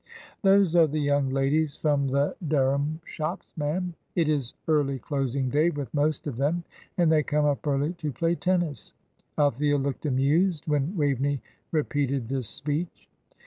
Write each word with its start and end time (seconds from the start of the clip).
"Those 0.41 0.75
are 0.75 0.87
the 0.87 0.97
young 0.99 1.29
ladies 1.29 1.75
from 1.75 2.07
the 2.07 2.35
Dereham 2.47 3.01
shops, 3.05 3.53
ma'am. 3.55 3.93
It 4.15 4.27
is 4.29 4.55
early 4.67 4.97
closing 4.97 5.47
day 5.51 5.69
with 5.69 5.93
most 5.93 6.25
of 6.25 6.37
them, 6.37 6.63
and 6.97 7.11
they 7.11 7.21
come 7.21 7.45
up 7.45 7.67
early 7.67 7.93
to 7.99 8.11
play 8.11 8.33
tennis." 8.33 8.93
Althea 9.37 9.77
looked 9.77 10.07
amused 10.07 10.65
when 10.65 10.97
Waveney 10.97 11.39
repeated 11.71 12.29
this 12.29 12.49
speech. 12.49 13.09